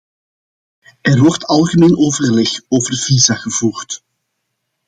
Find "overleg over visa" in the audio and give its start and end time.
1.97-3.35